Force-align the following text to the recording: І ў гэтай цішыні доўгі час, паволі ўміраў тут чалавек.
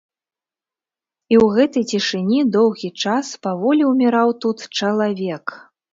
І 1.33 1.37
ў 1.43 1.57
гэтай 1.57 1.85
цішыні 1.93 2.39
доўгі 2.55 2.89
час, 3.03 3.25
паволі 3.47 3.83
ўміраў 3.93 4.37
тут 4.47 4.57
чалавек. 4.81 5.45